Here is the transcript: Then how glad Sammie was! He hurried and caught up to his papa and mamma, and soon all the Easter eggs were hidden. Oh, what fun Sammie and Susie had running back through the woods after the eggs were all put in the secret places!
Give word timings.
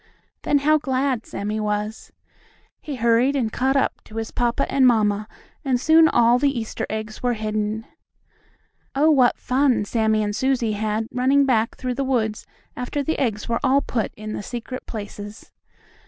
Then 0.41 0.57
how 0.65 0.79
glad 0.79 1.27
Sammie 1.27 1.59
was! 1.59 2.11
He 2.79 2.95
hurried 2.95 3.35
and 3.35 3.53
caught 3.53 3.75
up 3.75 4.03
to 4.05 4.15
his 4.15 4.31
papa 4.31 4.65
and 4.67 4.87
mamma, 4.87 5.27
and 5.63 5.79
soon 5.79 6.07
all 6.07 6.39
the 6.39 6.59
Easter 6.59 6.87
eggs 6.89 7.21
were 7.21 7.35
hidden. 7.35 7.85
Oh, 8.95 9.11
what 9.11 9.37
fun 9.37 9.85
Sammie 9.85 10.23
and 10.23 10.35
Susie 10.35 10.71
had 10.73 11.07
running 11.11 11.45
back 11.45 11.77
through 11.77 11.93
the 11.93 12.03
woods 12.03 12.47
after 12.75 13.03
the 13.03 13.19
eggs 13.19 13.47
were 13.47 13.59
all 13.63 13.83
put 13.83 14.11
in 14.17 14.33
the 14.33 14.41
secret 14.41 14.87
places! 14.87 15.51